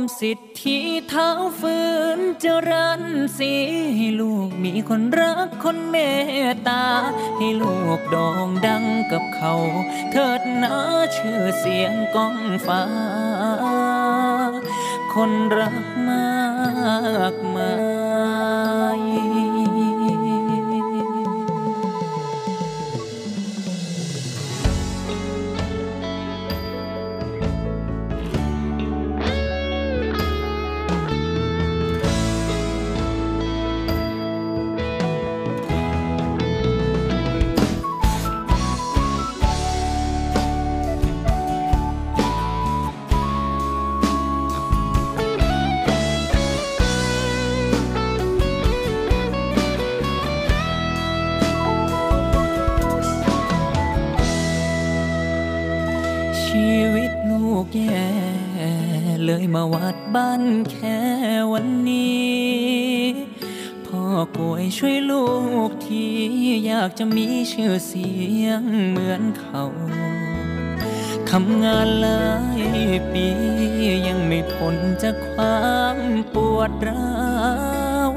[0.00, 0.78] มสิทธิ
[1.08, 1.28] เท้า
[1.60, 1.78] ฝื
[2.18, 3.02] นเจริญ
[3.38, 3.52] สี
[3.96, 5.96] ให้ลูกมีคนรักคนเม
[6.48, 6.84] ตตา
[7.38, 9.54] ให้ลูกดองดังกับเขา
[10.10, 10.74] เถิดนะ
[11.16, 12.36] ชื่อเสียงก้อง
[12.66, 12.84] ฟ้า
[15.14, 16.38] คนรักมา
[17.32, 17.89] กมาย
[59.40, 61.00] ยมาวัดบ้านแค่
[61.52, 62.90] วันนี้
[63.86, 64.04] พ่อ
[64.36, 65.26] กวยช่วยลู
[65.68, 66.04] กที
[66.66, 68.10] อยากจะมีชื่อเสี
[68.44, 69.64] ยงเหมือนเขา
[71.30, 72.62] ทำงานหลาย
[73.12, 73.26] ปี
[74.06, 75.98] ยังไม่พ้นจากความ
[76.34, 77.20] ปวดร้า
[78.08, 78.10] ว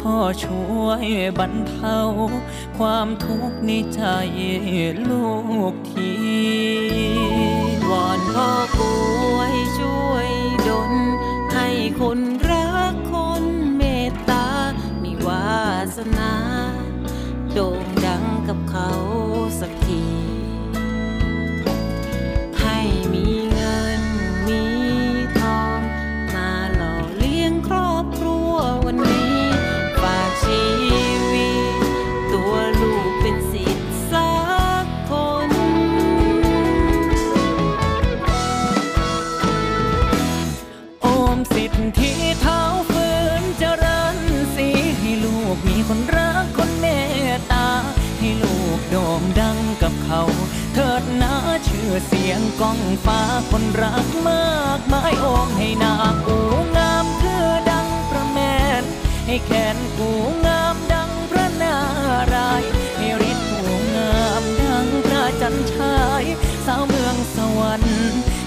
[0.00, 1.06] พ่อช่วย
[1.38, 1.98] บรรเทา
[2.78, 4.02] ความทุกข์ในใจ
[5.10, 5.30] ลู
[5.72, 6.12] กที
[7.90, 8.96] วอนพ่อกล้
[9.36, 10.21] วยช่วย
[12.00, 13.44] คนรักคน
[13.76, 14.46] เมตตา
[15.02, 15.62] มีวา
[15.96, 16.32] สนา
[17.52, 17.91] โด่ง
[52.32, 53.20] ยงก้องฟ้า
[53.50, 55.94] คนรักมากมายโอมให้นา
[56.26, 56.38] กู
[56.76, 58.38] งามคือดังพระแม
[58.80, 58.84] น
[59.26, 60.10] ให้แขนกู
[60.46, 61.76] งามดังพระนา
[62.34, 62.62] ราย
[62.96, 63.64] ให้ฤทธิ์กู
[63.96, 66.24] งามดังพระจันทาย
[66.66, 67.96] สาวเมืองสวรรค์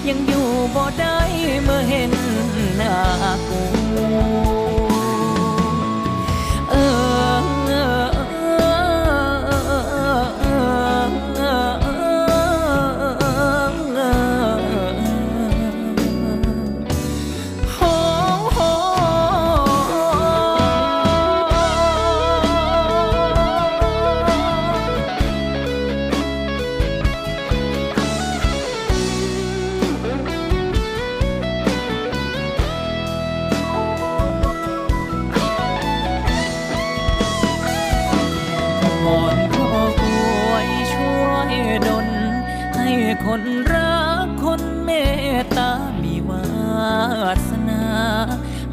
[0.08, 1.18] ยังอยู่บ่ได้
[1.62, 2.12] เมื่อเห็น
[2.76, 2.96] หน้า
[3.48, 4.65] กู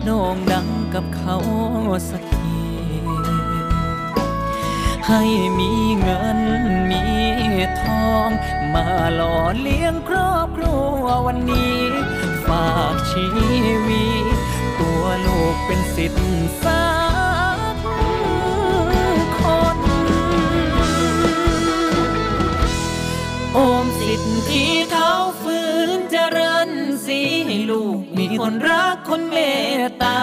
[0.06, 1.38] โด่งดังกับเขา
[2.10, 2.62] สักที
[5.08, 5.24] ให้
[5.60, 5.72] มี
[6.02, 6.40] เงิน
[6.90, 7.04] มี
[7.82, 8.30] ทอง
[8.74, 11.80] มาหล่อเลี้ยงครอบครัววันนี้
[12.48, 13.26] ฝากชี
[13.88, 14.36] วิต
[14.80, 16.86] ตัวลูกเป็นสิทธิ์สั
[17.74, 17.76] ก
[19.38, 19.40] ค
[19.76, 19.78] น
[23.54, 26.70] โอมสิทธิเท้าฝืนเจริญ
[27.06, 28.03] สีให้ลูก
[28.40, 29.38] คนรักคนเม
[29.80, 30.20] ตตา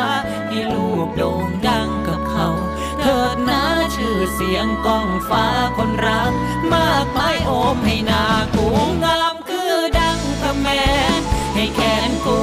[0.49, 2.49] ให้ลูกโด่งดังกับเขา
[3.01, 3.62] เถิดนะ
[3.95, 5.45] ชื่อเสียงก้องฟ้า
[5.77, 6.33] คนรัก
[6.75, 8.25] มากมายโอมให้นา
[8.55, 8.67] กู
[9.05, 10.83] งามคือดังพระแม่
[11.55, 12.39] ให้แขนกู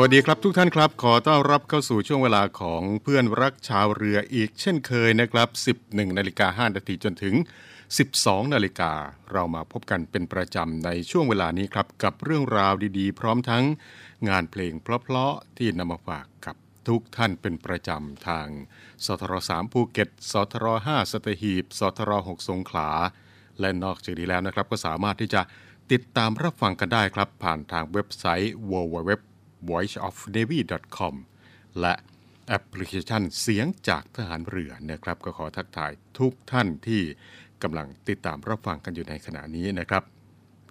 [0.00, 5.48] วัสดีครับทุกท่านครับ ขอต้อนรับเข้าสู่ช่วงเวลาของเพื่อนรักชาวเรืออีกเช่นเคยนะครับ
[5.92, 7.34] 11นาฬิกา5นาทีจนถึง
[7.92, 8.92] 12นาฬิกา
[9.32, 13.64] เรามาพบกันเป็นประจำในช่วงเวลานี้ครับ กับเรื่องราวดีๆ พร้อมทั้ง
[14.28, 16.56] งานเพลงเพลาะๆที่นำมาฝากกับ
[16.88, 18.48] ทุกท่านเป็นประจำทาง
[19.04, 22.90] สทร3ภูเก็ตสทร5สตหีบสทร6สงขลา
[23.60, 25.42] และนอกจากนี้แล้วนะครับก็สามารถที่จะ
[25.92, 29.35] ติดตามรับฟังกันได้ครับ ผ่านทางเว็บไซต์ www
[29.70, 31.14] voiceofnavy.com
[31.80, 31.94] และ
[32.48, 37.02] แอปพลิเคชันเสียงจากทหารเรือนะครับ ก็ขอทักทายทุกท่านที่
[37.62, 40.02] กำลังติดตามรับฟังกันอยู่ในขณะนี้นะครับ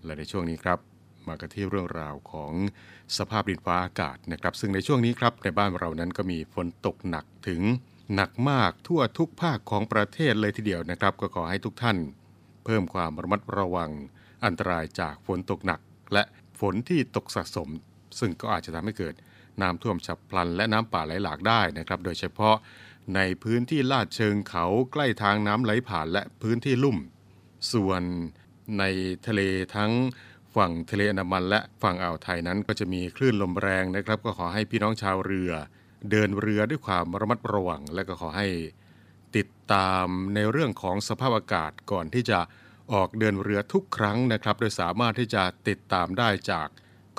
[0.03, 0.79] และในช่วงนี้ครับ
[1.27, 2.53] มากันที่เรื่องราวของ
[3.17, 7.61] สภาพดินฟ้าอากาศนะครับ ซึ่งในช่วงนี้ครับในบ้านเรานั้นก็มีฝนตกหนักถึง
[8.15, 11.97] หนักมากทั่วทุกภาคของประเทศเลยทีเดียวนะครับ ก็ขอให้ทุกท่าน
[12.65, 13.91] เพิ่มความระมัดระวัง
[14.45, 15.79] อันตรายจากฝนตกหนัก
[16.13, 16.23] และ
[16.59, 17.69] ฝนที่ตกสะสม
[18.19, 19.15] ซึ่งก็อาจจะทำให้เกิด
[19.61, 22.55] น้ำท่วมฉับพลัน และน้ำป่าไหลหลากได้นะครับ โดยเฉพาะ
[23.15, 26.97] ในพื้นที่ลาดเชิงเขาใกล้ทางน้ำไหลผ่านและพื้นที่ลุ่ม
[27.73, 28.01] ส่วน
[28.79, 28.83] ใน
[29.27, 29.41] ทะเล
[29.75, 29.91] ทั้ง
[30.55, 35.51] ฝั่งทะเลอันดามันและฝั่งอ่าวไทยนั้นก็จะมีคลื่นลมแรงนะครับ ก็ขอให้พี่น้องชาวเรือ
[36.11, 38.47] เดินเรือด้วยความระมัดระวัง และก็ขอให้
[39.37, 42.39] ติดตามในเรื่องของสภาพอากาศก่อนที่จะ
[42.93, 46.67] ออกเดินเรือทุกครั้งนะครับ โดยสามารถที่จะติดตามได้จาก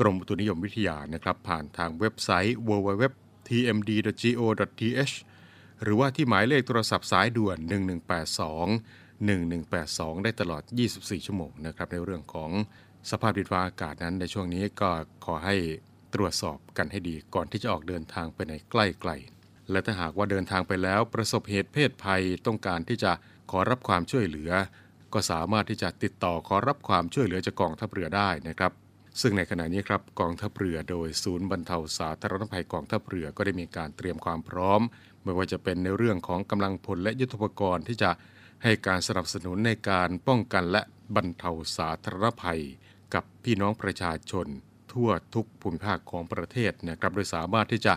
[0.00, 5.14] กรมอุตุนิยมวิทยานะครับผ่านทางเว็บไซต์ www.tmd.go.th
[5.82, 7.58] หรือว่าที่หมายเลขโทรศัพท์สายด่วน
[8.26, 10.62] 1182 1182 ได้ตลอด
[10.94, 12.50] 24 ชั่วโมงนะครับในเรื่องของ
[13.10, 14.90] สภาพดินฟ้าอากาศนั้นในช่วงนี้ก็
[15.24, 15.56] ขอให้
[16.14, 18.74] ตรวจสอบกันให้ดีก่อนที่จะออกเดินทางไปในใก
[19.08, 23.12] ล้ๆและถ้าหากว่าเดินทางไปแล้วประสบเหตุเพศภัยต้องการที่จะ
[23.50, 24.52] ขอรับความช่วยเหลือ
[25.12, 28.72] ก็สามารถที่จะติดต่อขอรับความช่วยเหลือจากกองทัพเรือได้นะครับ
[29.20, 34.80] ซึ่งในขณะนี้ครับกองทัพเรือโดยศูนย์บรรเทาสาธารณภัยกองทัพเรือก็ได้มีการเตรียมความพร้อม
[35.22, 38.10] ไม่ว่าจะเป็นในเรื่องของกำลังพลและยุทธปกรณ์ที่จะ
[38.62, 40.82] ให้การสนับสนุนในการป้องกันและ
[41.16, 42.62] บรรเทาสาธารณภัย
[43.14, 44.46] กับพี่น้องประชาชน
[44.92, 47.94] ทั่วทุกภูมิภาคของประเทศนะครับโดยสามารถที่จะ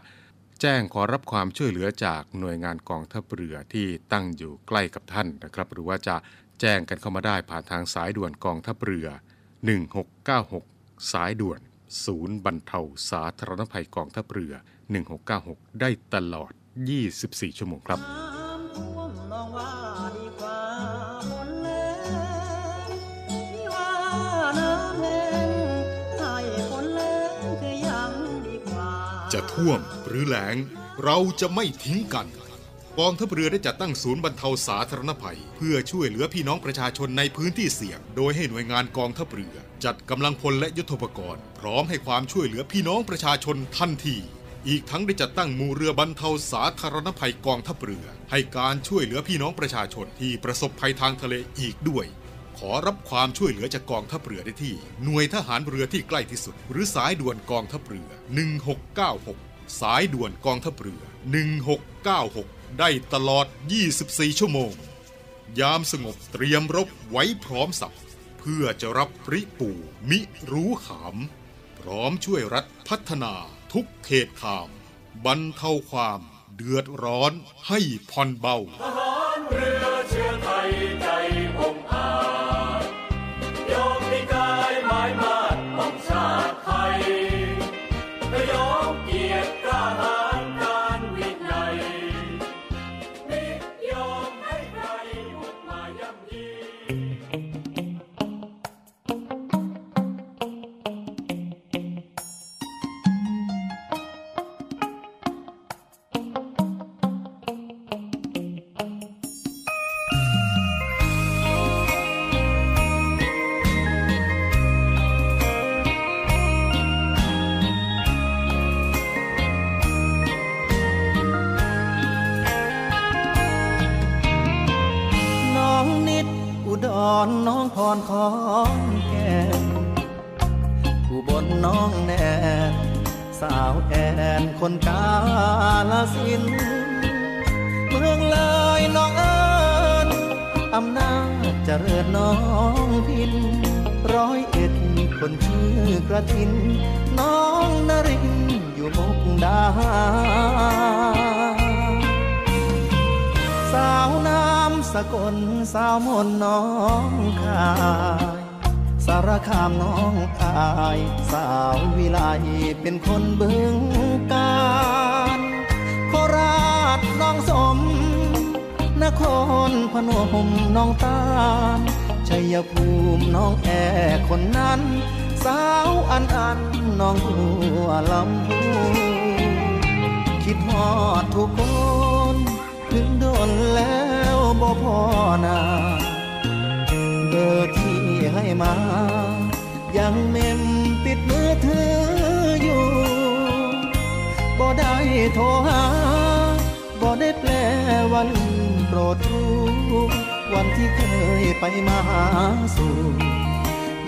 [0.62, 6.16] แจ้งขอรับความช่วยเหลือจากหน่วยงานกองทัพเรือที่ตั้งอยู่ใกล้กับท่านนะครับ หรือว่าจะ
[6.60, 9.08] แจ้งกันเข้ามาได้ผ่านทางสายด่วนกองทัพเรือ
[9.96, 10.79] 1696
[11.12, 11.60] สายด่วน
[12.06, 12.80] ศูนย์บรรเทา
[13.10, 14.54] สาธารณภัยกองทัพเรือ
[15.18, 16.52] 1696 ได้ตลอด
[17.06, 18.00] 24 ชั่วโมงครับ
[18.78, 19.72] ท่วมน้องว่า
[20.18, 20.60] ดีกว่า
[21.30, 22.90] ฝนแรง
[23.30, 23.92] ที่ว่า
[24.60, 25.50] น้ำแห้ง
[26.20, 26.36] ให้
[26.70, 28.12] ฝนแรงคือยัง
[28.48, 28.92] ดีกว่า
[29.34, 30.56] จะท่วมหรือแล้ง
[31.04, 32.28] เราจะไม่ทิ้งกัน
[33.00, 39.56] กองทัพเรือได้จัดตั้งศูนย์บรรเทาสาธารณภัย เพื่อช่วยเหลือพี่น้องประชาชนในพื้นที่เสี่ยง โดยให้หน่วยงานกองทัพเรือ
[39.86, 44.18] จัดกำลังพลและยุทธปกรณ์ พร้อมให้ความช่วยเหลือพี่น้องประชาชนทันที
[44.68, 52.06] อีกทั้งได้จัดตั้งมูเรือบรรเทาสาธารณภัยกองทัพเรือ ให้การช่วยเหลือพี่น้องประชาชนที่ประสบภัยทางทะเลอีกด้วย
[52.58, 58.10] ขอรับความช่วยเหลือจากกองทัพเรือได้ที่ หน่วยทหารเรือที่ใกล้ที่สุด หรือสายด่วนกองทัพเรือ
[58.90, 61.04] 1696 สายด่วนกองทัพเรือ
[62.10, 63.46] 1696 ได้ตลอด
[63.92, 64.72] 24 ชั่วโมง
[65.60, 67.94] ยามสงบเตรียมรบไว้พร้อมสับ
[68.40, 69.72] เพื่อจะรับปริปู
[70.10, 70.20] มิ
[70.52, 71.16] รู้ขาม
[71.80, 73.34] พร้อมช่วยรัฐพัฒนา
[73.74, 74.70] ทุกเขตขาม
[75.26, 76.22] บรรเทาความ
[76.56, 77.34] เดือดร้อน
[77.68, 77.80] ให้
[78.12, 78.58] ผ่อนเบา
[79.52, 80.70] เรือเชื้อไทย
[81.02, 81.08] ใจ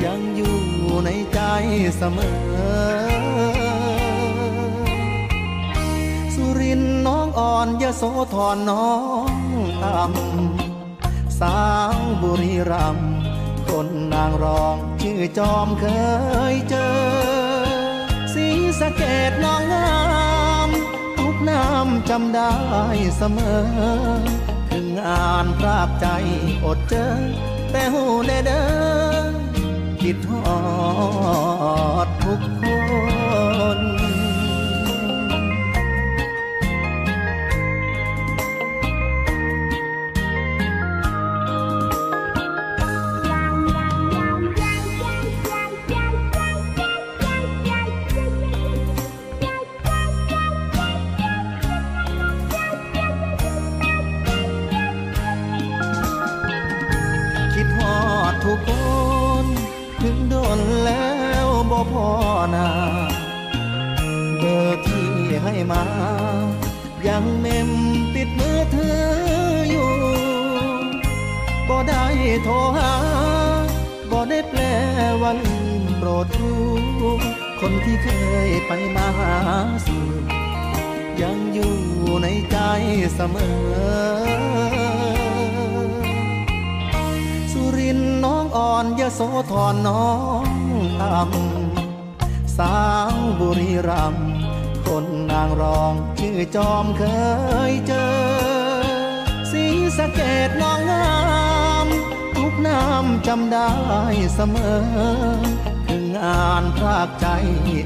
[0.06, 0.58] ยังอยู่
[1.06, 1.40] ในใจ
[1.98, 2.42] เสมอ
[6.36, 8.04] สุรินน้องอ่อนยะโส
[8.34, 8.92] ธรน้อ
[9.28, 9.32] ง
[9.84, 11.62] ตำสา
[11.96, 12.98] งบุรีรัม
[13.68, 15.86] คนนางรองชื่อจอมเค
[16.54, 16.94] ยเจอ
[18.34, 18.48] สี
[18.80, 20.00] สะเกดน้องงา
[20.68, 20.70] ม
[21.18, 22.54] ทุกน้ำจำได้
[23.18, 23.62] เสมอ
[24.72, 26.08] ถึงอ่านรากใจ
[26.66, 27.08] อดเจอ
[27.72, 28.62] แต่หูเด้
[29.00, 29.01] อ
[30.02, 30.60] คิดทอ
[32.06, 32.64] ดทุกค
[33.78, 33.91] น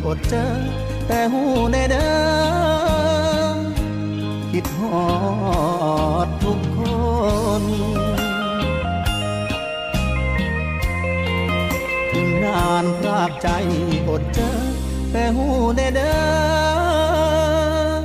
[0.05, 0.45] อดเจอ
[1.07, 2.09] แต่หูในเดิ
[3.53, 3.55] ม
[4.51, 5.05] คิดหอ
[6.25, 6.79] ดทุกค
[7.61, 7.63] น
[12.11, 13.47] ถึงนานพรากใจ
[14.09, 14.51] อดเจอ
[15.11, 16.15] แต่หูในเดิ
[17.99, 18.03] ม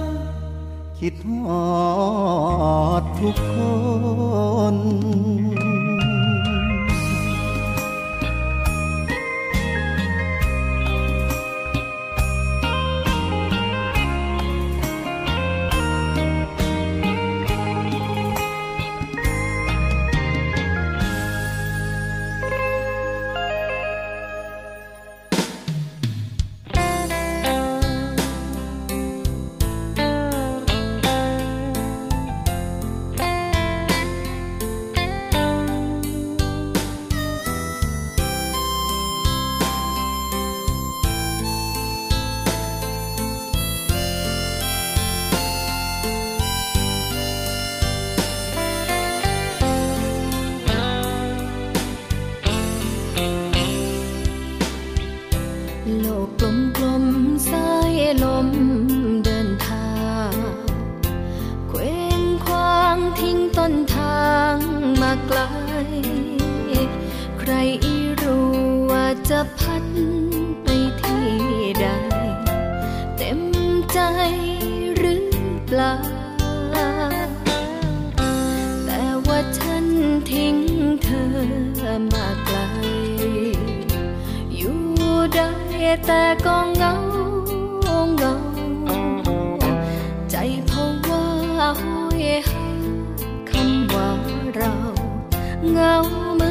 [0.98, 1.64] คิดหอ
[3.00, 3.56] ดทุกค
[4.74, 4.76] น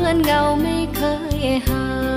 [0.09, 2.08] 敖梅开。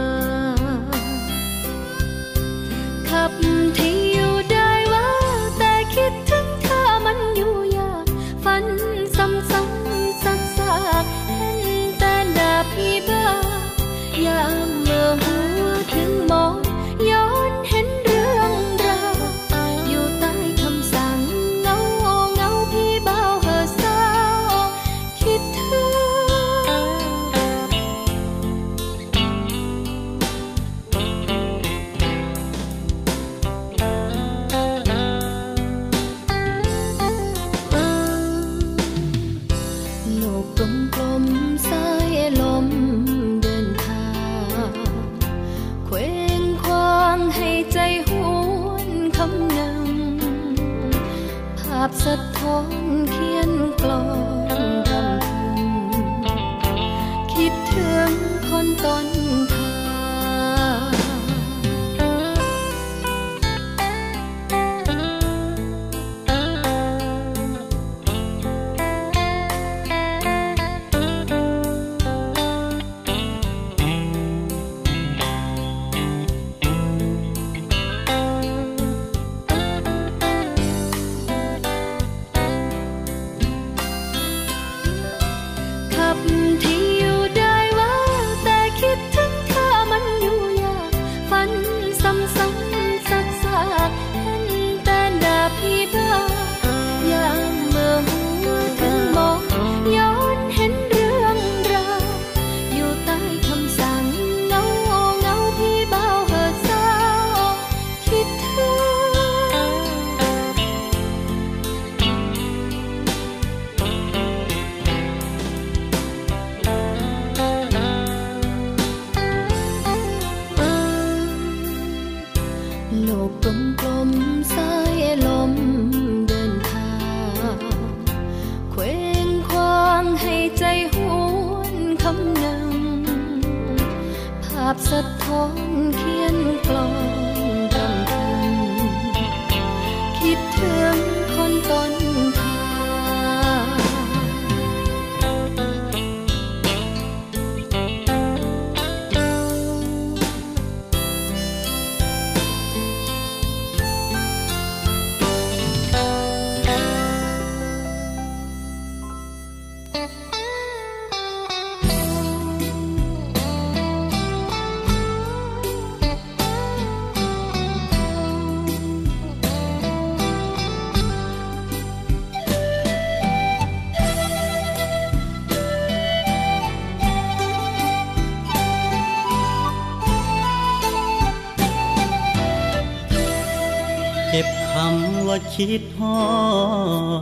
[185.55, 186.23] คิดฮอ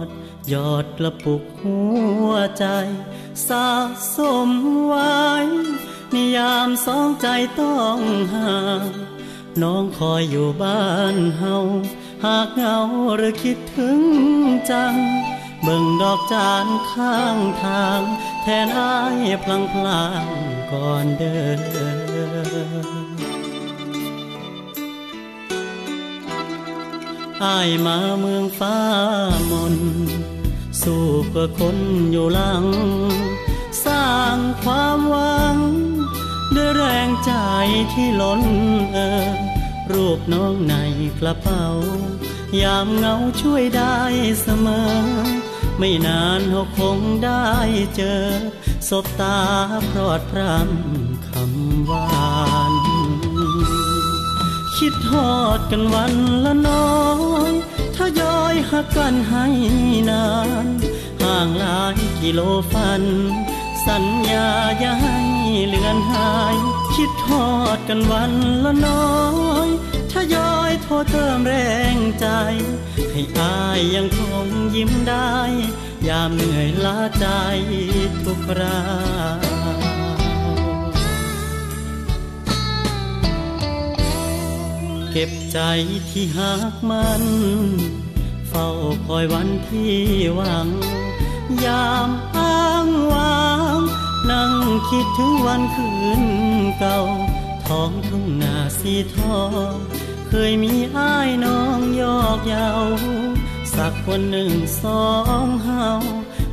[0.06, 0.08] ด
[0.52, 1.78] ยอดกระปุกหั
[2.28, 2.66] วใจ
[3.48, 3.68] สะ
[4.16, 4.48] สม
[4.86, 5.20] ไว้
[6.14, 7.28] นิยามสองใจ
[7.60, 8.00] ต้อง
[8.34, 8.88] ห่าง
[9.62, 11.56] น้องคอยอยู่บ้านเฮา
[12.24, 12.78] หากเหงา
[13.16, 14.00] หรือคิดถึง
[14.70, 14.94] จัง
[15.62, 18.02] เบิ่งดอกจานข้างทาง
[18.42, 20.24] แทนอายพลังพลาง
[20.72, 21.60] ก่อนเดิน
[27.44, 28.78] อายมาเมืองฟ้า
[29.50, 29.76] มน
[30.82, 31.76] สู้เพื่อคน
[32.12, 32.64] อยู่หลัง
[33.84, 35.56] สร้างความหวัง
[36.54, 37.32] ด้วยแรงใจ
[37.92, 38.42] ที่ล้น
[38.92, 39.28] เออ
[39.92, 40.74] รูปน้องใน
[41.20, 41.64] กระเป๋า
[42.62, 43.98] ยามเงาช่วยได้
[44.42, 44.90] เสมอ
[45.78, 47.46] ไม่นานเขาคงได้
[47.96, 48.24] เจอ
[48.88, 49.40] สบตา
[49.90, 50.99] พรอดพรำ
[54.84, 56.14] คิดทอดกันวัน
[56.44, 56.94] ละน้อ
[57.50, 57.52] ย
[57.96, 59.46] ถ้าย้อยหักกันให้
[60.10, 60.28] นา
[60.66, 60.68] น
[61.22, 62.40] ห่างหลายกิโล
[62.72, 63.02] ฟัน
[63.86, 65.18] สัญญาอย่าให้
[65.66, 66.56] เลือนหาย
[66.94, 68.32] คิดทอดกันวัน
[68.64, 69.18] ละน้อ
[69.66, 69.68] ย
[70.10, 71.54] ถ้าย้อยโทษเติมแร
[71.94, 72.26] งใจ
[73.12, 75.36] ให้อายยังคงยิ้มได้
[76.08, 77.26] ยามเหนื่อยล้าใจ
[78.24, 78.80] ทุกครา
[85.52, 85.58] ใจ
[86.10, 87.22] ที่หักมัน
[88.48, 88.68] เฝ้า
[89.06, 89.96] คอยวันที่
[90.36, 90.68] หวัง
[91.64, 93.44] ยามอ้างวา
[93.76, 93.80] ง
[94.30, 94.52] นั่ง
[94.90, 96.22] คิดถึงวันคืน
[96.78, 96.98] เก่า
[97.66, 99.72] ท้องทุ่งนาสีทอง
[100.28, 102.70] เคยมีอ้ายน้องยอกเยา
[103.74, 105.06] สักวันหนึ่งสอ
[105.44, 105.88] งเฮา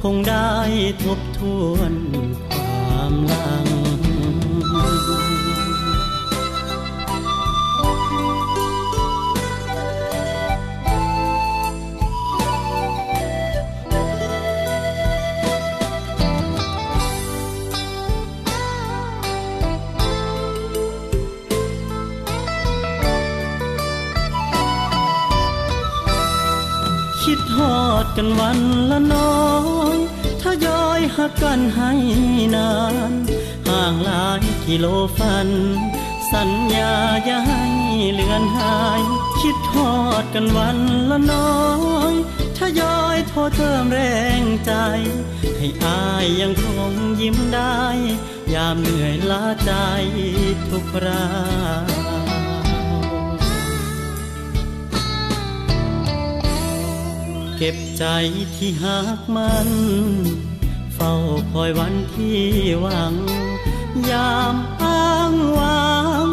[0.03, 0.53] คงได้
[1.03, 1.39] ทบท
[1.73, 28.59] วนิดทอดกันวัน
[28.91, 29.47] ละน้อ
[29.95, 29.97] ย
[30.41, 31.91] ถ้าย้อยหักกันให้
[32.55, 32.73] นา
[33.11, 33.13] น
[33.67, 34.85] ห่างหลายกิโล
[35.17, 35.49] ฟัน
[36.31, 36.93] สัญญา
[37.25, 37.65] อย่าให้
[38.13, 39.01] เลือนหาย
[39.41, 40.77] คิดทอดกันวัน
[41.09, 41.61] ละน้อ
[42.11, 42.13] ย
[42.57, 43.99] ถ้าย้อยโทษเติมแร
[44.41, 44.73] งใจ
[45.57, 47.81] ให้อายยังคงยิ้มได้
[48.53, 49.73] ยามเหนื่อยล้าใจ
[50.69, 52.06] ทุกครา
[57.97, 58.05] ใจ
[58.55, 59.69] ที่หักมัน
[60.95, 61.13] เฝ้า
[61.51, 62.41] คอยวันที่
[62.81, 63.13] หวัง
[64.11, 65.89] ยามอ้างวา
[66.23, 66.25] ง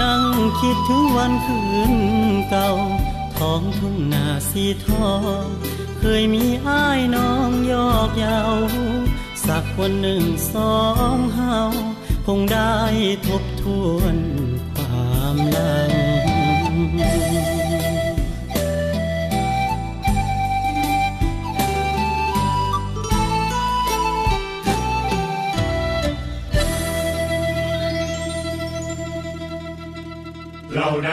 [0.00, 0.22] นั่ง
[0.60, 1.60] คิดถึงวันคื
[1.92, 1.94] น
[2.50, 2.70] เก่า
[3.36, 5.44] ท้องทุ่งนาสีทอง
[5.98, 8.40] เคยมีอ้ายน้องยอกเยา
[9.46, 10.76] สักวันหนึ่งสอ
[11.14, 11.58] งเฮา
[12.26, 12.76] คงได้
[13.26, 14.16] ทบทวน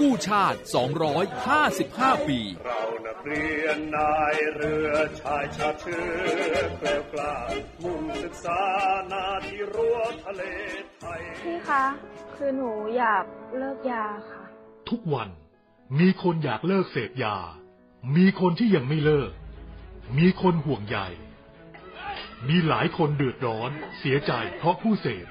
[0.00, 0.58] กู้ชาติ
[1.44, 7.34] 255 ปี เรานักเรียนนายเรือชายชาติเชื้อเกลียวกล้า
[7.82, 8.60] มุ่งศึกษา
[9.12, 10.42] นาที่รั้วทะเล
[10.98, 11.84] ไทยพี่คะ
[12.34, 13.24] คือหนูอยาก
[13.58, 14.42] เลิกยาค่ะ
[14.88, 15.28] ทุกวัน
[15.98, 17.36] มีคนอยากเลิกเสพยา
[18.16, 19.30] มีคนที่ยังไม่เลิก
[20.18, 20.98] มีคนห่วงใย
[22.48, 25.26] มีหลายคนเดือดร้อน เสียใจเพราะผู้เสพ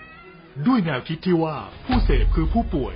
[0.67, 2.95] ด้วยแนวคิดที่ว่าผู้เสพคือผู้ป่วย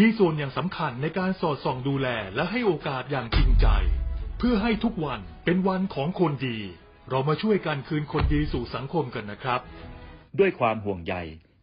[0.00, 3.66] มีส่วนอย่างสำคัญในการสอดส่องดูแลและให้โอกาสอย่างจริงใจ
[4.38, 6.58] เพื่อให้ทุกวันเป็นวันของคนดี
[7.10, 9.60] เรามาช่วยกันคืนคนดีสู่สังคมกันนะครับ
[10.38, 11.14] ด้วยความห่วงใย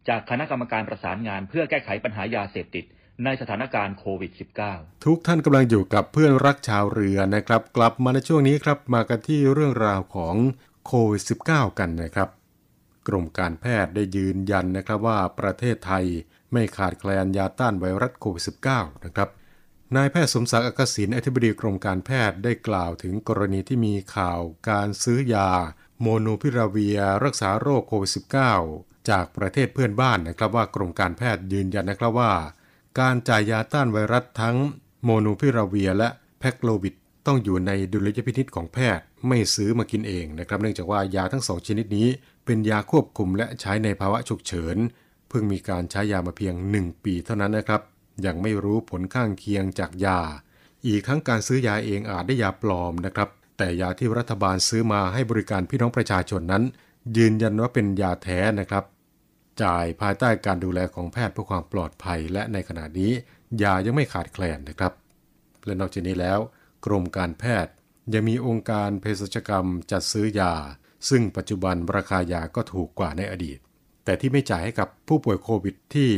[0.08, 2.84] จากคณะกรรมการประสานงานเพื่อแก้ไขปัญหายาเสพติด
[3.24, 4.32] ในสถานการณ์โควิด
[4.68, 10.34] -19 ทุกท่านกำลังอยู่กับเพื่อนรักชาวเรือนะครับ กลับมาในช่วงนี้ครับมากันที่เรื่องราวของ
[10.86, 12.28] โควิด -19 กันนะครับ
[13.08, 16.06] กรมการแพทย์ได้ยืนยันนะครับว่าประเทศไทย
[16.54, 19.28] ไม่ขาดแคลนยาต้านไวรัสโควิด -19 นะครับ
[19.96, 24.40] นายแพทย์สมศักดิ์อักษิณอธิบดีกรมการแพทย์ได้กล่าวถึงกรณีที่มีข่าว
[24.70, 25.50] การซื้อยา
[26.00, 28.10] โมโนพิราเวีย รักษาโรคโควิด
[28.60, 32.32] -19 จากประเทศเพื่อนบ้านนะครับว่ากรมการแพทย์ยืนยันนะครับว่า
[33.00, 34.56] การจ่ายยาต้านไวรัสทั้ง
[35.04, 36.94] โมโนพิราเวียและแพคโลวิด
[37.26, 42.08] ต้องอยู่ในดุลยพินิจของแพทย์ไม่ซื้อมากินเองนะครับ เนื่องจากว่ายาทั้งสองชนิดนี้
[42.44, 44.76] เป็นยาควบคุมและใช้ในภาวะฉุกเฉิน
[45.34, 47.82] พิ่งมีการใช้ยามาเพียง 1 ปีเท่านั้นนะครับ
[48.26, 50.20] ยังไม่รู้ผลข้างเคียงจากยา
[50.86, 56.62] อีกทั้งการซื้อยาเองอาจได้ยาปลอมนะครับ แต่ยาที่รัฐบาลซื้อมาให้บริการพี่น้องประชาชนนั้น
[57.16, 58.84] ยืนยันว่าเป็นยาแท้นะครับ
[59.62, 63.12] จ่ายภายใต้การดูแลของแพทย์เพื่อความปลอดภัย และในขณะนี้
[63.62, 64.92] ยายังไม่ขาดแคลนนะครับ
[65.64, 66.38] และนอกจากนี้แล้ว
[66.86, 67.72] กรมการแพทย์
[68.14, 70.52] ยังมีองค์การเภสัชกรรมจัดซื้อยา
[71.08, 73.58] ซึ่งปัจจุบันราคายาก็ถูกกว่าในอดีต
[74.04, 76.10] แต่ที่ไม่จ่ายให้กับผู้ป่วยโควิดที่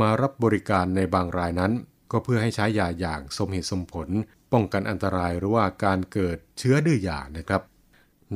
[0.00, 1.72] มารับบริการในบางรายนั้น
[2.10, 4.08] ก็เพื่อให้ใช้ยาอย่างสมเหตุสมผล
[4.52, 7.62] ป้องกันอันตรายหรือว่าการเกิดเชื้อดื้อยานะครับ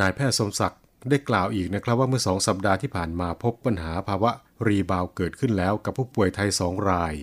[0.00, 0.80] นายแพทย์สมศักดิ์
[1.11, 4.30] ได้กล่าวอีกนะครับว่าเมื่อสองสัปดาห์ที่ผ่านมาพบปัญหาภาวะ
[4.66, 7.14] rebound เกิดขึ้นแล้วกับผู้ป่วยไทยสองราย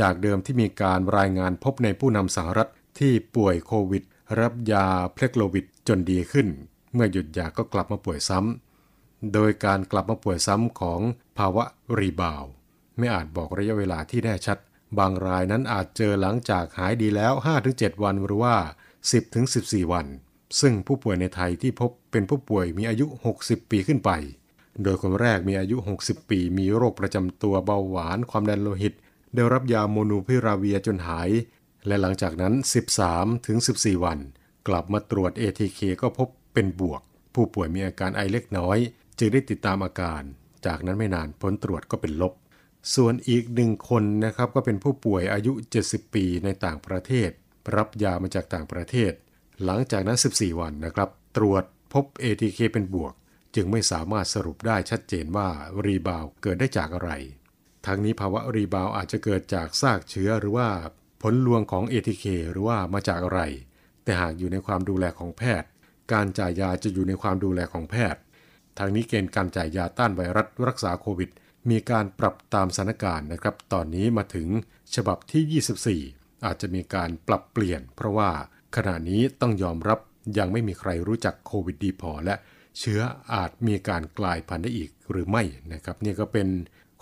[0.00, 4.02] จากเดิมที่มีการรายงานพบในผู้นำสหรัฐที่ป่วยโควิด
[4.40, 6.46] รับยา Paxlovid จนดีขึ้น
[6.94, 8.69] เมื่อหยุดยาก็กลับมาป่วยซ้ำ
[9.32, 11.00] โดยการกลับมาป่วยซ้ำของ
[11.38, 11.64] ภาวะ
[11.98, 12.50] rebound
[12.98, 14.58] ไม่อาจบอกระยะเวลาที่แน่ชัด
[14.98, 17.32] บางรายนั้นอาจเจอหลังจากหายดีแล้ว
[17.68, 18.56] 5-7 วันหรือว่า
[19.24, 20.06] 10-14 วัน
[20.60, 23.06] ซึ่งผู้ป่วยในไทยที่พบเป็นผู้ป่วยมีอายุ
[23.38, 24.10] 60 ปีขึ้นไป
[24.82, 28.94] โดยคนแรกมีอายุ 60 ปี มีโรคประจำตัวเบาหวานความดันโลหิต
[29.34, 31.30] ได้รับยาโมนูพิราเวียจนหาย
[31.86, 32.54] และหลังจากนั้น
[32.98, 34.18] 13ถึง14 วัน
[34.68, 37.02] กลับมาตรวจ ATK ก็พบเป็นบวก
[37.34, 38.78] ผู้ป่วยมีอาการไอเล็กน้อย
[39.20, 40.22] จึงได้ติดตามอาการ
[40.66, 42.34] จากนั้นไม่นานผลตรวจก็เป็นลบ
[42.94, 45.52] ส่วนอีกหนึ่งคนนะครับก็เป็นผู้ป่วยอายุ
[45.84, 47.30] 70 ปีในต่างประเทศ
[47.76, 49.12] รับยามาจากต่างประเทศ
[49.64, 53.12] หลังจากนั้น 14 วันนะครับ ตรวจพบ ATK เป็นบวก
[53.54, 55.48] จึงไม่สามารถสรุปได้ชัดเจนว่า
[55.84, 57.10] รีบาวเกิดได้จากอะไร
[57.86, 60.68] ทั้งนี้ภาวะรีบาวอาจจะเกิดจากซากเชื้อหรือว่า
[61.22, 63.40] ผลลวงของ ATK หรือว่ามาจากอะไร
[64.04, 65.68] แต่หากอยู่ในความดูแลของแพทย์
[66.12, 68.20] การจ่ายยาจะอยู่ในความดูแลของแพทย์
[68.78, 71.30] ทางนี้เกณฑ์การจ่ายยาต้านไวรัสรักษาโควิด
[71.70, 74.48] มีการปรับตามสถานการณ์นะครับ ตอนนี้มาถึง
[74.94, 78.30] ฉบับที่ 24 อาจจะมีการปรับเปลี่ยน เพราะว่า
[78.76, 79.98] ขณะนี้ต้องยอมรับ
[80.38, 82.34] ยังไม่มีใครรู้จักโควิดดีพอและ
[82.78, 83.00] เชื้อ
[83.34, 86.48] อาจมีการกลายพันธุ์ได้อีกหรือไม่นะครับ นี่ก็เป็น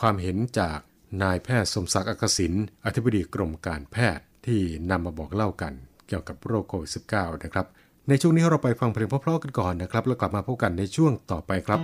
[0.01, 0.79] ความเห็นจาก
[1.23, 2.55] นายแพทย์สมศักดิ์อักษิณ
[2.85, 5.75] อธิบดีกรมการแพทย์ที่นำมาบอกเล่ากัน
[6.09, 7.67] เกี่ยวกับโรคโควิด -19 นะครับ
[8.09, 11.81] ในช่วงนี้เราไปฟังเพลงเพราะๆกันก่อนนะครับ แล้วกลับมาพบกันในช่วงต่อไปครับ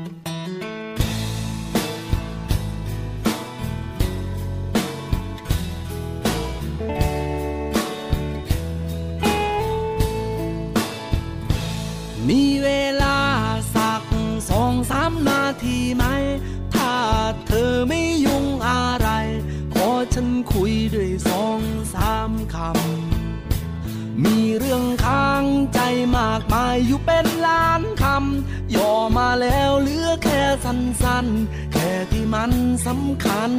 [30.64, 32.52] สั้นๆแค่ที่มัน
[32.86, 33.52] สำคัญ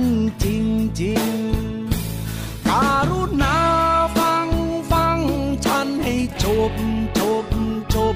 [0.43, 0.45] จ
[1.01, 3.59] ริงๆ การุณา
[4.17, 4.47] ฟัง
[4.91, 5.19] ฟัง
[5.65, 6.73] ฉันให้จบ
[7.19, 7.45] จบ
[7.95, 8.15] จบ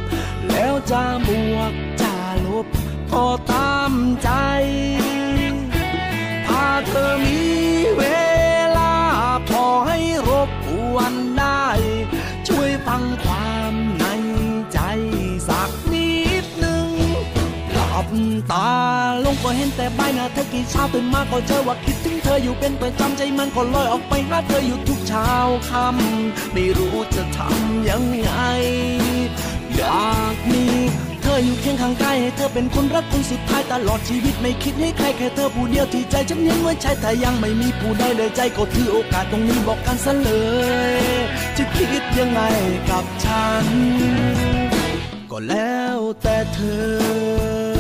[0.50, 2.68] แล้วจะบวกจะลบ
[3.14, 4.30] ก็ตามใจ
[6.48, 7.40] ถ้าเธอมี
[7.96, 8.02] เว
[18.52, 18.70] ตา
[19.26, 25.30] ลงก็เห็นแต่ใบหน้าเธอกี่เช้าตื่นมาก็เจอว่าคิดถึงเธออยู่เป็นประจำใจมันก็ลอยออกไปหาเธออยู่ทุกเช้า
[25.70, 28.30] ค่ำไม่รู้จะทำยังไง
[29.76, 30.66] อยากมี
[31.22, 40.32] เธออยู่เคียงข้างกายให้เธอเป็นคนรักคนสุดท้ายตลอดชีวิตไม่คิดให้ใครแค่เธอผู้เดียวที่ใจฉันยังไว้ใช่แต่ยังไม่มีผู้ใดเลยใจก็ถือโอกาสตรงนี้บอกกันซะเล
[41.00, 41.04] ย
[41.58, 42.42] จะคิดยังไง
[42.90, 43.66] กับฉัน
[45.32, 46.60] ก็แล้วแต่เธ
[47.78, 47.79] อ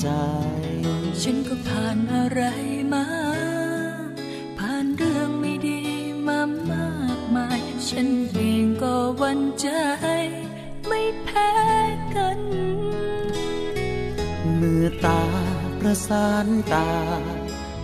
[0.00, 0.08] ใจ
[1.22, 2.42] ฉันก็ผ่านอะไร
[2.92, 3.06] มา
[4.58, 5.80] ผ่านเรื่องไม่ดี
[6.26, 9.68] มามากมาย ฉันเองก็หวันใจ
[10.86, 11.50] ไม่แพ้
[12.14, 12.40] กัน
[14.56, 15.22] เมื่อตา
[15.80, 16.90] ประสานตา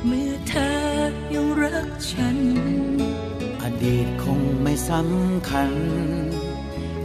[0.06, 0.74] เมื่อเธอ
[1.34, 2.38] ยังรักฉัน
[3.62, 5.72] อดีตคงไม่สำคัญ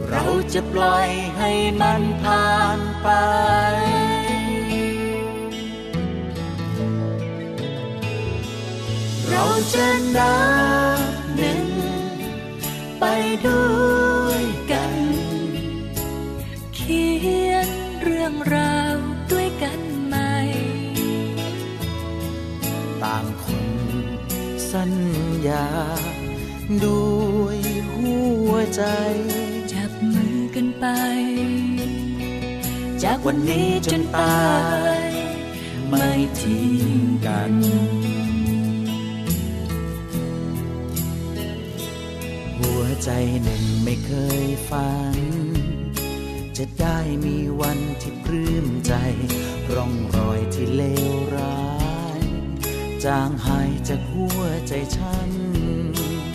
[0.08, 3.08] เราจะปล่อยให้มันผ่านไป
[9.70, 10.36] เราจะนั
[10.98, 11.00] บ
[11.36, 11.66] หนึ่ง
[12.98, 13.04] ไป
[13.46, 13.64] ด้
[14.24, 14.94] วยกัน
[16.74, 17.04] เขี
[17.48, 17.68] ยน
[18.02, 18.96] เรื่องราว
[19.32, 20.34] ด้วยกันไหม่
[23.02, 23.68] ต่างคน
[24.72, 24.92] สัญ
[25.48, 25.68] ญา
[26.84, 27.02] ด้
[27.42, 27.58] วย
[27.92, 28.16] หั
[28.48, 28.82] วใจ
[29.72, 30.86] จับมือกันไป
[33.02, 34.50] จากวันนี้จนตา
[35.06, 35.08] ย
[35.88, 36.08] ไม่
[36.40, 37.54] ทิ้งกัน
[43.04, 43.10] ใจ
[43.42, 44.12] หนึ่งไม่เค
[44.44, 45.16] ยฝัน
[46.56, 48.92] จะได้มีวันที่ปลื้มใจ
[49.74, 50.82] ร่องรอยที่เล
[51.12, 51.68] วร้า
[52.18, 52.22] ย
[53.04, 55.30] จางหายจากหัวใจฉัน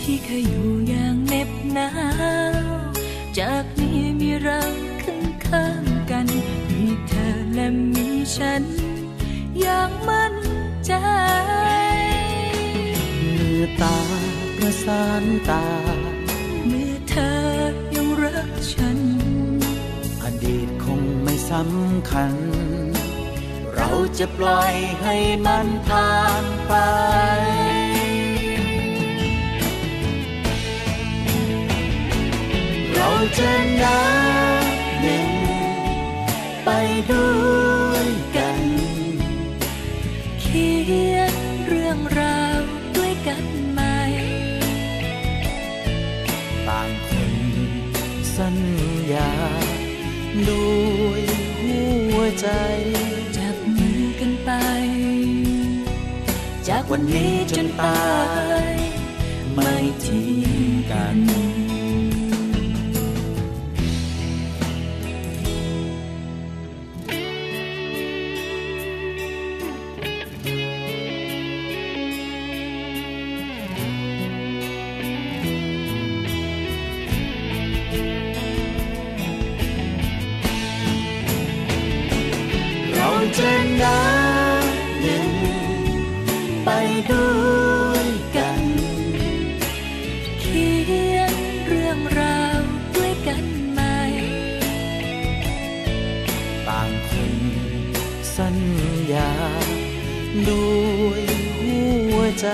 [0.02, 1.90] ที่เคยอยู่อย่างเหน็บหนา
[2.68, 2.68] ว
[3.40, 4.62] จากนี้มีเรา
[5.04, 6.28] ข้างข้างกัน
[6.70, 8.64] มีเธอและมีฉัน
[9.60, 10.36] อย่างมั่น
[10.86, 10.94] ใจ
[13.36, 13.98] มือตา
[14.56, 15.66] ประสานตา
[20.46, 22.34] ดีตคงไม่สำคัญ
[23.76, 26.74] เราจะปล่อยให้มันผ่านไป
[32.94, 34.02] เราจะนั
[34.64, 34.66] บ
[35.02, 35.30] หนึ่ง
[36.64, 36.70] ไป
[37.12, 37.28] ด้
[37.90, 38.64] วยกัน
[40.42, 40.70] เขี
[41.14, 41.25] ยน
[50.50, 50.66] ด้
[51.08, 51.22] วย
[51.62, 51.80] หั
[52.16, 52.48] วใจ
[53.38, 54.50] จับมือกันไป
[56.68, 58.06] จากวันนี้จนตา
[58.72, 58.74] ย
[59.54, 59.74] ไม่
[60.06, 60.42] ทิ้ง
[60.92, 61.18] กัน
[102.40, 102.48] ใจ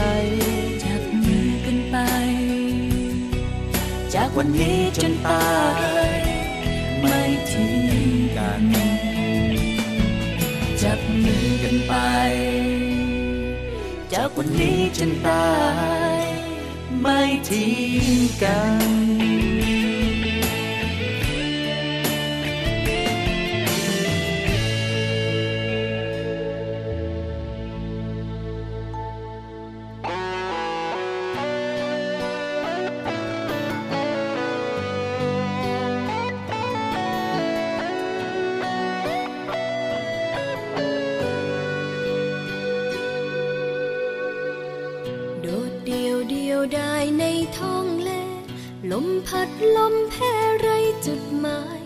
[0.83, 1.95] จับมือกันไป
[4.13, 5.51] จากวันนี้จนตา
[6.07, 6.11] ย
[6.99, 7.17] ไม่
[7.49, 8.63] ทิ้งกัน
[10.81, 11.93] จับมือกันไป
[14.13, 15.49] จากวันนี้จนตา
[16.15, 16.21] ย
[17.01, 17.19] ไม่
[17.49, 17.71] ทิ้
[18.03, 18.59] งกั
[19.17, 19.20] น
[49.77, 50.69] ลมแพ้ไร
[51.05, 51.79] จุดหมาย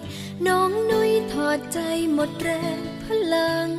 [0.48, 1.80] น้องนุ้ยถอดใจ
[2.14, 3.70] หมดแรงพลัง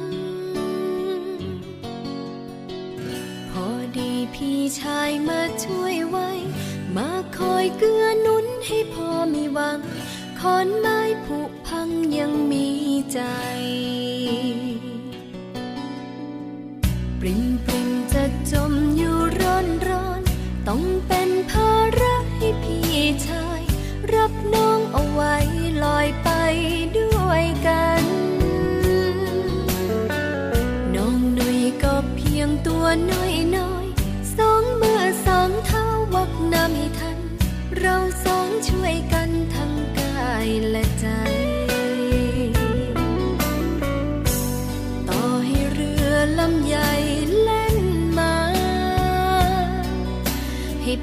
[3.50, 3.66] พอ
[3.98, 6.30] ดีพี่ชายมาช่วยไว้
[6.96, 9.78] มาคอยเกื้อหนุนให้พอมีหวัง
[10.40, 11.88] ขอนไม้ผุพัง
[12.18, 12.68] ยังมี
[13.12, 13.20] ใจ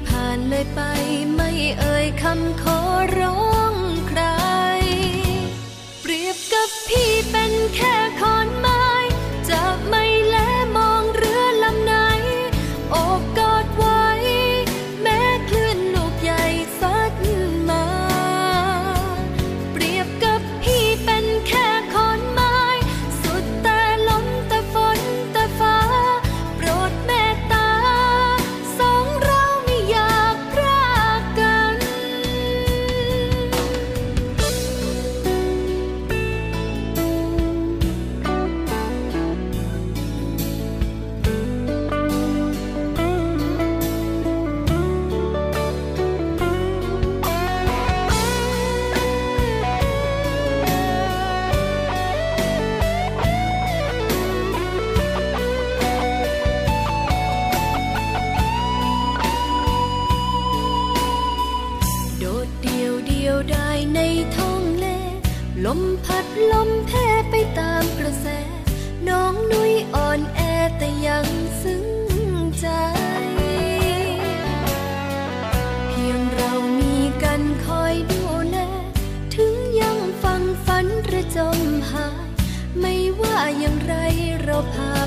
[0.08, 0.80] ผ่านเลยไป
[1.34, 1.50] ไม่
[1.80, 2.78] เอ่ยคำขอ
[3.18, 3.40] ร้อ
[3.72, 3.74] ง
[4.08, 4.22] ใคร
[6.00, 8.03] เปรียบกับพี่เป็นแค่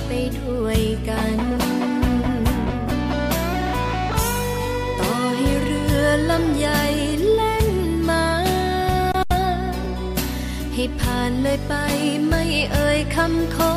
[0.07, 1.37] ไปด้วยกัน
[4.99, 6.81] ต่อให้เรือลำใหญ่
[7.33, 7.69] เล่น
[8.09, 8.25] มา
[10.73, 11.73] ให้ผ่านเลยไป
[12.27, 13.76] ไม่เอ่ยคำขอ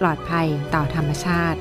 [0.00, 1.60] ปลอดภัยต่อธรรมชาติ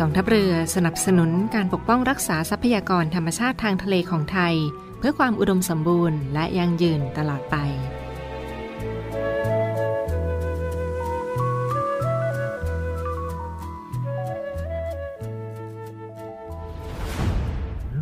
[0.00, 4.54] กองทัพเรือสนับสนุนการปกป้องรักษาทรัพยากรธรรมชาติทางทะเลของไทย
[4.98, 7.56] เพื่อความอุดมสมบูรณ์และยั่งยืนตลอดไป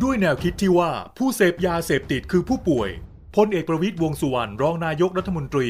[0.03, 2.89] ด้วยแนวคิดที่ว่าผู้เสพยาเสพติดคือผู้ป่วย
[3.35, 5.69] พลเอกประวิตยวงสุวรรณรองนายกรัฐมนตรี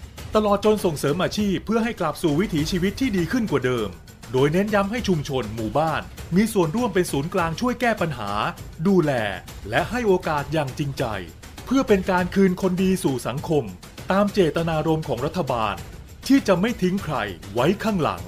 [0.35, 3.89] ตลอดจนส่งเสริมอาชีพเพื่อให้กลับสู่วิถีชีวิตที่ดีขึ้นกว่าเดิม
[4.33, 6.01] โดยเน้นย้ำให้ชุมชนหมู่บ้าน
[6.35, 8.31] มีส่วนร่วมเป็นศูนย์กลางช่วยแก้ปัญหา
[8.87, 9.11] ดูแล
[9.69, 11.03] และให้โอกาสอย่างจริงใจ
[11.65, 13.63] เพื่อเป็นการคืนคนดีสู่สังคม
[14.11, 15.75] ตามเจตนารมณ์ของรัฐบาล
[16.27, 17.15] ที่จะไม่ทิ้งใคร
[17.53, 18.23] ไว้ข้างหลัง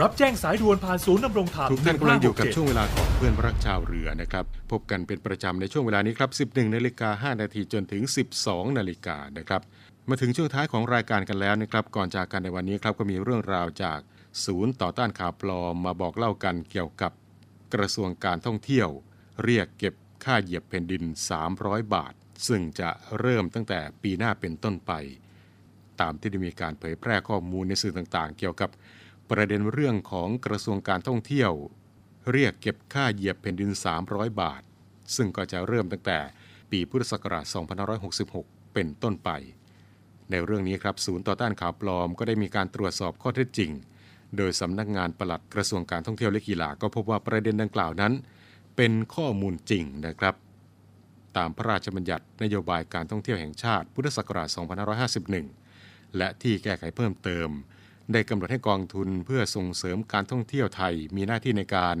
[0.00, 8.02] รับแจ้งสายด่วนผ่านศูนย์ดำรงธรรมทุกท่านกำลังอยู่กับ1567ช่วงเวลาของเพื่อนรักชาวเรือนะครับ พบกันเป็นประจำในช่วงเวลานี้ครับ 11นาฬิกา5นาทีจนถึง
[8.40, 9.62] 12นาฬิกานะครับ
[10.12, 13.98] มาถึงช่วงท้ายของรายการกันแล้วนะครับ ก่อนจากกันในวันนี้ครับก็มีเรื่องราวจาก
[14.44, 17.12] ศูนย์ต่อต้านข่าวปลอมมาบอกเล่ากันเกี่ยวกับ
[17.74, 18.88] กระทรวงการท่องเที่ยว
[19.44, 19.94] เรียกเก็บ
[20.24, 21.02] ค่าเหยียบแผ่นดิน
[21.48, 22.12] 300 บาท
[22.48, 22.90] ซึ่งจะ
[23.20, 24.92] เริ่มตั้งแต่ปีหน้าเป็นต้นไป
[26.00, 28.70] ตามที่ได้มีการเผยแพร่ข้อมูลในสื่อต่างๆ เกี่ยวกับ
[29.30, 31.52] ประเด็นเรื่องของกระทรวงการท่องเที่ยว
[32.32, 33.70] เรียกเก็บค่าเหยียบแผ่นดิน
[34.06, 34.62] 300 บาท
[35.16, 36.18] ซึ่งก็จะเริ่มตั้งแต่
[36.70, 37.44] ปีพุทธศักราช
[38.10, 39.30] 2566 เป็นต้นไป
[40.30, 43.70] ในเรื่องนี้ครับศูนย์ต่อต้านข่าวปลอมก็ได้มีการตรวจสอบข้อเท็จจริง
[44.36, 48.12] โดยสำนักงานปลัดกระทรวงการท่องเที่ยวและกีฬาก็พบว่าประเด็นดังกล่าวนั้น
[48.76, 50.34] เป็นข้อมูลจริงนะครับ
[51.36, 54.48] ตามพระราชบัญญัตินโยบายการท่องเที่ยวแห่งชาติ พุทธศักราช
[55.52, 57.48] 2551 และที่แก้ไขเพิ่มเติม
[58.12, 61.96] ได้กำหนดให้กองทุนเพื่อส่งเสริมการท่องเที่ยวไทยมีหน้าที่ในการ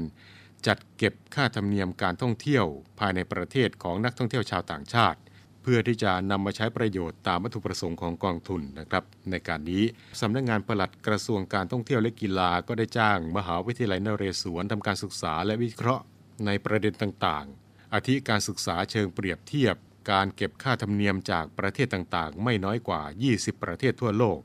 [0.66, 2.64] จัดเก็บค่าธรรมเนียมการท่องเที่ยว
[2.98, 5.18] ภายในประเทศของนักท่องเที่ยวชาวต่างชาติ
[5.72, 9.84] พื่อที่จะนำมาใช้ประโยชน์ตามวัตถุประสงค์ของกองทุนนะครับ ในการนี้
[10.20, 16.04] สำนักงานปลัดกระทรวงการท่องเที่ยวและกีฬาก็ได้จ้าง มหาวิทยาลัยนเรศวรทำการศึกษาและวิเคราะห์
[16.46, 19.76] ในประเด็นต่างๆ อาทิการศึกษาเชิงเปรียบเทียบ
[20.12, 23.02] การเก็บค่าธรรมเนียมจากประเทศต่างๆ ไม่น้อยกว่า
[23.32, 24.38] 20 ประเทศทั่วโลก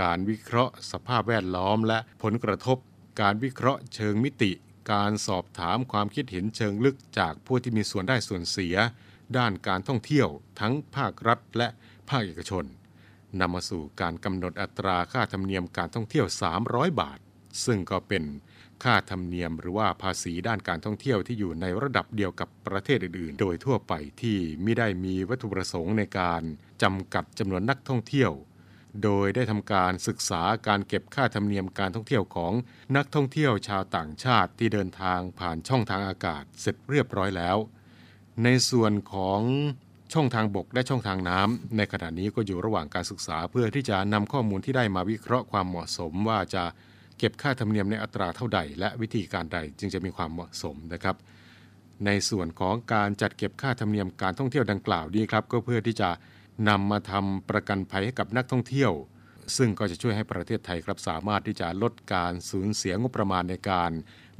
[0.00, 2.78] การวิเคราะห์ สภาพแวดล้อม และผลกระทบ
[3.20, 4.52] การวิเคราะห์เชิงมิติ
[4.92, 8.76] การสอบถามความคิดเห็นเชิงลึกจากผู้ที่มีส่วนได้ส่วนเสีย
[9.38, 10.28] ด้านการท่องเที่ยว
[10.60, 11.68] ทั้งภาครัฐและ
[12.10, 12.64] ภาคเอกชน
[13.40, 16.26] นำมาสู่การกำหนดอัตราค่าธรรมเนียมการท่องเที่ยว
[16.62, 17.18] 300 บาท
[17.64, 18.24] ซึ่งก็เป็น
[18.84, 26.42] ค่าธรรมเนียมหรือว่าภาษีด้านการท่องเที่ยวที่อยู่ในระดับเดียวกับประเทศอื่นๆ โดยทั่วไปที่ไม่ได้มีวัตถุประสงค์ในการ
[26.82, 28.32] จำกัดจำนวนนักท่องเที่ยว
[29.04, 32.52] โดยได้ทำการศึกษาการเก็บค่าธรรมเนียมการท่องเที่ยวของ
[32.96, 37.56] นักท่องเที่ยวชาวต่างชาติที่เดินทางผ่านช่องทางอากาศเสร็จเรียบร้อยแล้ว
[38.44, 39.40] ในส่วนของ
[40.14, 46.64] ช่องทางบกและช่องทางน้ำในขณะนี้ก็อยู่ระหว่างการศึกษาเพื่อที่จะนำข้อมูลที่ได้มาวิเคราะห์ความเหมาะสมว่าจะ
[47.18, 51.16] เก็บค่าธรรมเนียมในอัตราเท่าใด และวิธีการใดจึงจะมีความเหมาะสมนะครับ
[52.06, 56.10] ในส่วนของการจัดเก็บค่าธรรมเนียมการท่องเที่ยวดังกล่าวนี้ครับก็เพื่อที่จะ
[56.68, 58.92] นำมาทำประกันภัยให้กับนักท่องเที่ยว
[59.56, 63.90] ซึ่งก็จะช่วยให้ประเทศไทยครับสามารถที่จะลดการสูญเสียงบประมาณในการ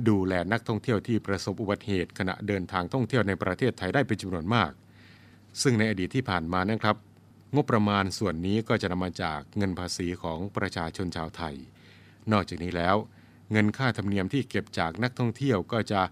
[0.08, 4.70] ดูแลนักท่องเที่ยวที่ประสบอุบัติเหตุ ขณะเดินทางท่องเที่ยวในประเทศไทยได้เป็นจำนวนมาก
[5.62, 6.96] ซึ่งในอดีตที่ผ่านมานะครับ
[7.54, 11.54] งบประมาณส่วนนี้ก็จะนำมาจากเงินภาษีของประชาชนชาวไทย
[12.32, 12.96] นอกจากนี้แล้ว
[13.52, 16.02] เงินค่าธรรมเนียมที่เก็บจากนักท่องเที่ยวก็จะ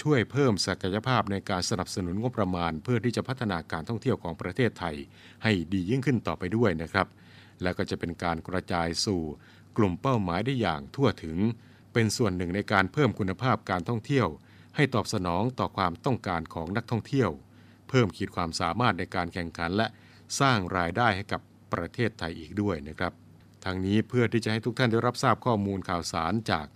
[0.00, 4.96] ช่วยเพิ่มศักยภาพในการสนับสนุนงบประมาณ เพื่อที่จะพัฒนาการท่องเที่ยวของประเทศไทย
[5.42, 7.06] ให้ดียิ่งขึ้นต่อไปด้วยนะครับ
[7.62, 9.22] และก็จะเป็นการกระจายสู่
[9.76, 11.38] กลุ่มเป้าหมายได้อย่างทั่วถึง
[11.98, 14.28] เป็นส่วนหนึ่งในการเพิ่มคุณภาพการท่องเที่ยว
[14.76, 17.30] ให้ตอบสนองต่อความต้องการของนักท่องเที่ยว
[17.88, 19.86] เพิ่มขีดความสามารถในการแข่งขันและ
[20.40, 21.40] สร้างรายได้ให้กับ
[21.72, 23.12] ประเทศไทยอีกด้วยนะครับ
[23.64, 26.66] ทางนี้เพื่อที่จะให้ทุกท่านได้รับทราบข้อมูลข่าวสารจาก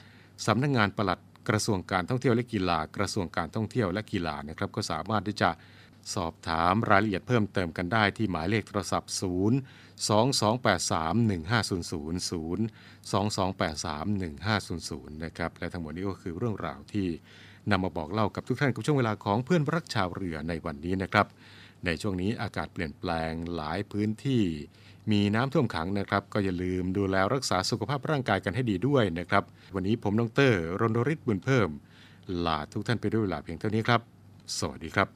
[0.46, 5.50] สำนักงงานปลัดกระทรวงการท่องเที่ยวและกีฬา กระทรวงการท่องเที่ยวและกีฬานะครับ ก็สามารถที่จะ
[6.14, 9.20] สอบถามรายละเอียดเพิ่มเติมกันได้ที่หมายเลขโทรศัพท์ 0
[10.09, 12.61] 2283 1500 0
[13.12, 17.09] 2283 1500 นะครับ และทั้งหมดนี้ก็คือเรื่องราวที่
[17.70, 21.26] นำมาบอกเล่ากับทุกท่านกับช่วงเวลาของเพื่อนรักชาวเรือในวันนี้นะครับ
[21.84, 24.44] ในช่วงนี้อากาศเปลี่ยนแปลงหลายพื้นที่
[25.11, 29.42] มีน้ำท่วมขังนะครับ ก็อย่าลืมดูแลรักษาสุขภาพร่างกายกันให้ดีด้วยนะครับ
[29.74, 31.68] วันนี้ผมน้องเตอร์รณริศบุญเพิ่ม
[32.46, 34.19] ลาทุกท่านไปด้วยเวลาเพียงเท่านี้ครับ
[34.59, 35.09] สวัสดีครับ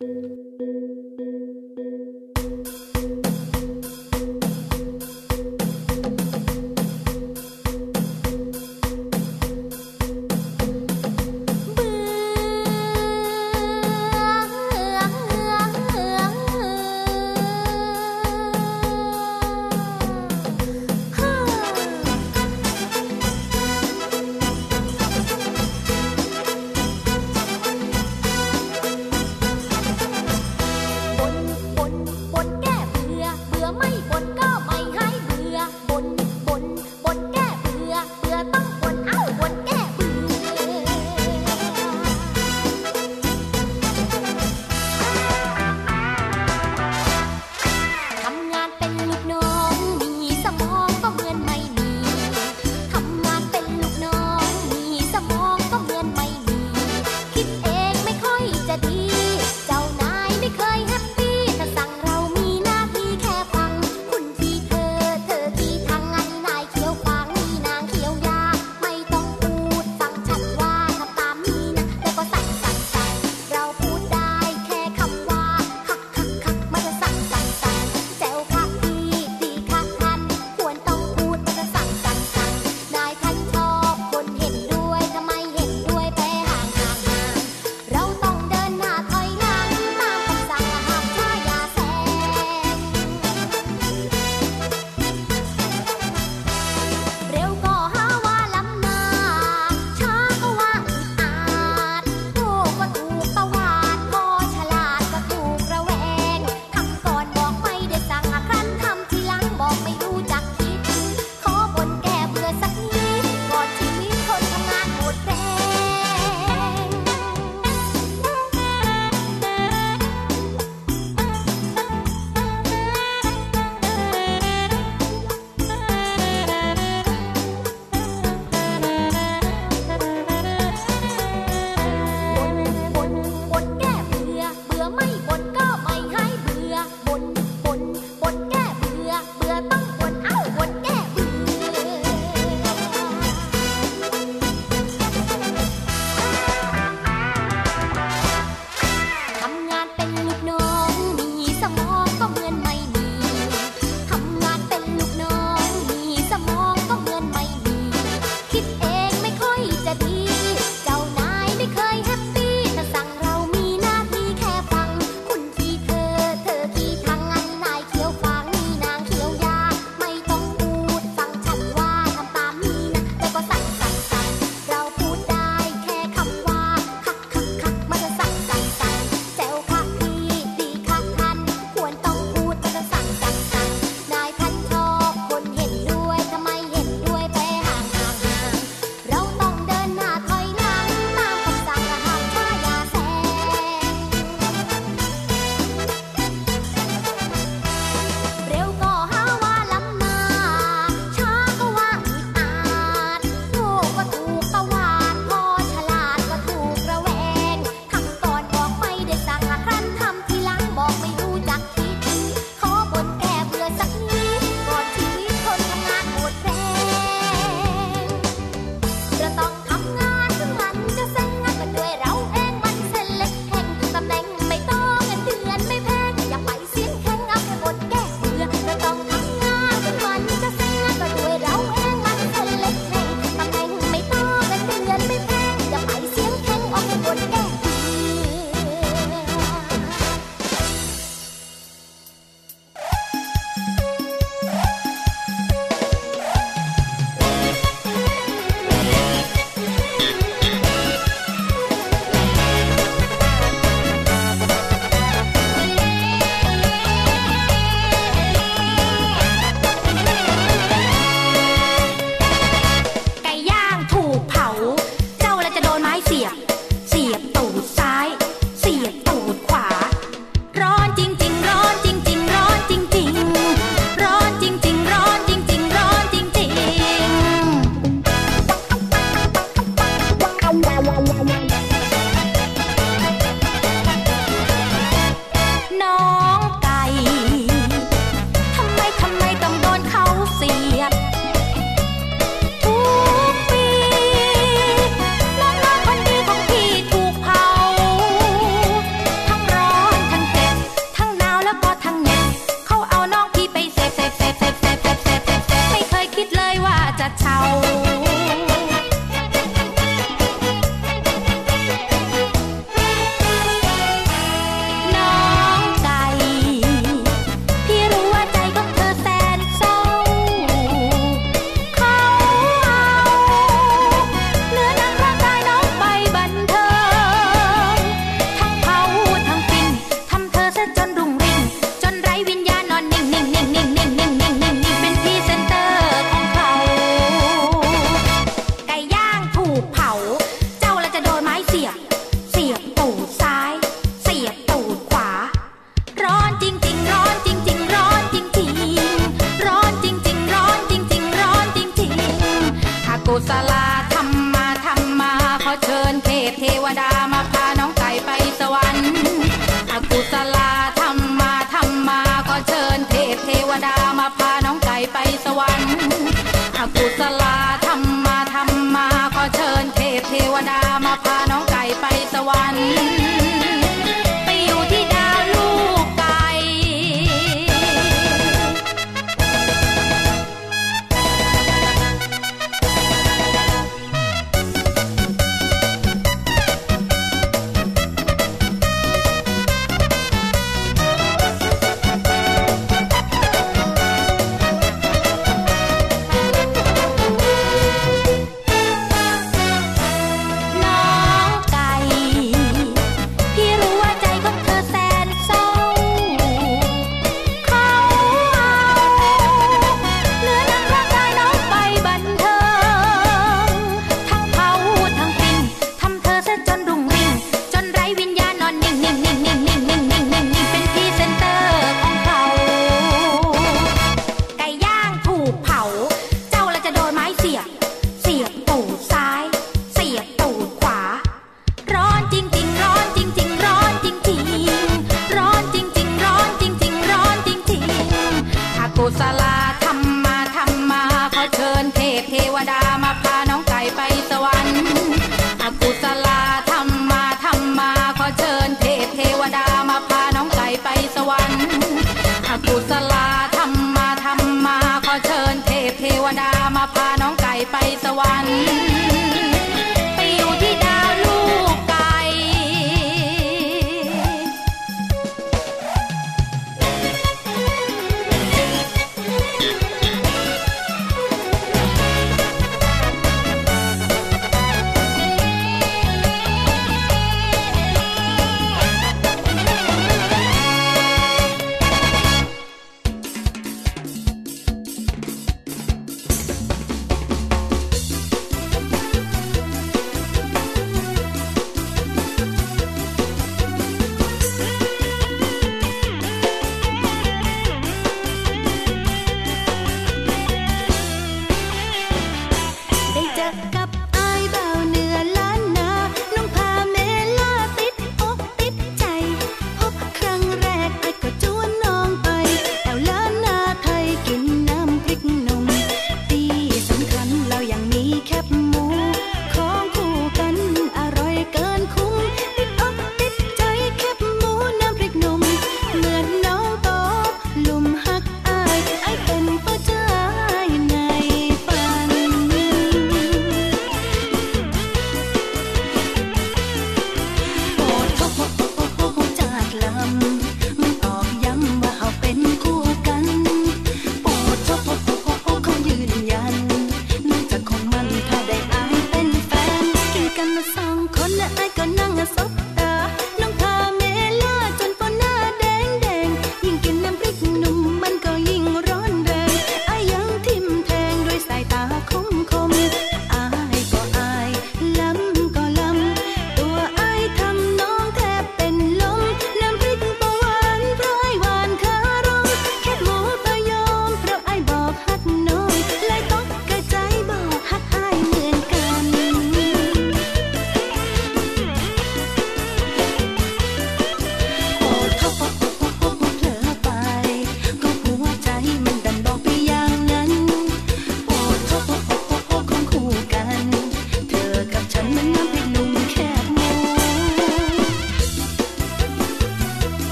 [370.16, 371.33] เทวดามาพาน